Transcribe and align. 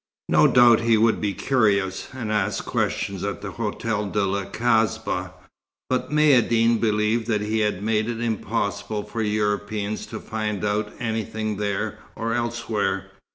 No 0.29 0.47
doubt 0.47 0.81
he 0.81 0.97
would 0.97 1.21
be 1.21 1.35
curious, 1.35 2.07
and 2.11 2.31
ask 2.31 2.65
questions 2.65 3.23
at 3.23 3.43
the 3.43 3.51
Hotel 3.51 4.09
de 4.09 4.25
la 4.25 4.45
Kasbah, 4.45 5.31
but 5.91 6.09
Maïeddine 6.09 6.81
believed 6.81 7.27
that 7.27 7.41
he 7.41 7.59
had 7.59 7.83
made 7.83 8.09
it 8.09 8.19
impossible 8.19 9.03
for 9.03 9.21
Europeans 9.21 10.07
to 10.07 10.19
find 10.19 10.65
out 10.65 10.91
anything 10.99 11.57
there, 11.57 11.99
or 12.15 12.33
elsewhere. 12.33 13.11